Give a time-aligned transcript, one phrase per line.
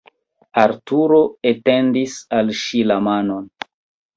[0.61, 1.19] Arturo
[1.51, 3.47] etendis al ŝi la manon.